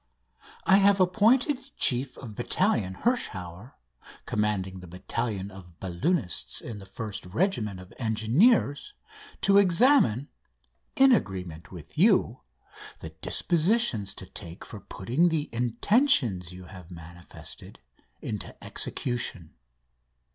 I 0.65 0.77
have 0.77 0.99
appointed 0.99 1.77
Chief 1.77 2.17
of 2.17 2.33
Battalion 2.33 2.95
Hirschauer, 3.03 3.73
commanding 4.25 4.79
the 4.79 4.87
Battalion 4.87 5.51
of 5.51 5.79
Balloonists 5.79 6.59
in 6.59 6.79
the 6.79 6.87
First 6.87 7.23
Regiment 7.27 7.79
of 7.79 7.93
Engineers, 7.99 8.95
to 9.41 9.59
examine, 9.59 10.29
in 10.95 11.11
agreement 11.11 11.71
with 11.71 11.99
you, 11.99 12.39
the 12.97 13.11
dispositions 13.21 14.15
to 14.15 14.25
take 14.25 14.65
for 14.65 14.79
putting 14.79 15.29
the 15.29 15.49
intentions 15.53 16.51
you 16.51 16.63
have 16.63 16.89
manifested 16.89 17.79
into 18.21 18.55
execution. 18.63 19.53